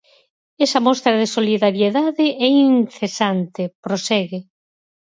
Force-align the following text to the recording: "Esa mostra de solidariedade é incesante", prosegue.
"Esa 0.65 0.79
mostra 0.87 1.13
de 1.21 1.27
solidariedade 1.37 2.25
é 2.47 2.49
incesante", 2.73 3.63
prosegue. 3.83 4.39